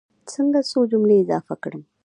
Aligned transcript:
څنګه 0.33 0.59
څو 0.69 0.79
جملې 0.91 1.15
اضافه 1.21 1.55
کړم. 1.63 1.83